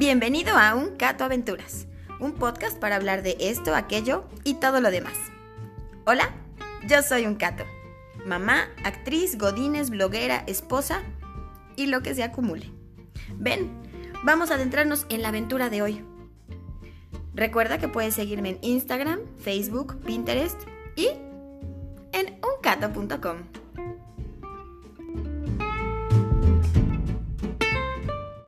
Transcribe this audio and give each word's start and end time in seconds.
Bienvenido 0.00 0.56
a 0.56 0.74
Un 0.76 0.96
Cato 0.96 1.24
Aventuras, 1.24 1.86
un 2.20 2.32
podcast 2.32 2.78
para 2.78 2.96
hablar 2.96 3.22
de 3.22 3.36
esto, 3.38 3.74
aquello 3.74 4.24
y 4.44 4.54
todo 4.54 4.80
lo 4.80 4.90
demás. 4.90 5.12
Hola, 6.06 6.30
yo 6.88 7.02
soy 7.02 7.26
un 7.26 7.34
Cato, 7.34 7.64
mamá, 8.24 8.70
actriz, 8.82 9.36
godines, 9.36 9.90
bloguera, 9.90 10.42
esposa 10.46 11.02
y 11.76 11.84
lo 11.84 12.00
que 12.00 12.14
se 12.14 12.22
acumule. 12.22 12.72
Ven, 13.34 13.70
vamos 14.24 14.50
a 14.50 14.54
adentrarnos 14.54 15.04
en 15.10 15.20
la 15.20 15.28
aventura 15.28 15.68
de 15.68 15.82
hoy. 15.82 16.02
Recuerda 17.34 17.76
que 17.76 17.88
puedes 17.88 18.14
seguirme 18.14 18.52
en 18.52 18.58
Instagram, 18.62 19.20
Facebook, 19.36 19.98
Pinterest 20.06 20.58
y 20.96 21.08
en 22.12 22.40
uncato.com. 22.56 23.59